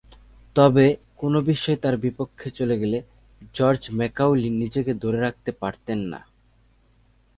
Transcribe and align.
তবে, 0.55 0.85
কোন 1.17 1.33
বিষয় 1.41 1.75
তার 1.75 1.95
বিপক্ষে 1.97 2.49
চলে 2.51 2.75
গেলে 2.77 2.97
জর্জ 3.53 3.83
ম্যাকাউলি 3.91 4.49
নিজেকে 4.61 4.91
ধরে 4.93 5.19
রাখতে 5.19 5.51
পারতেন 5.51 5.99
না। 6.11 6.19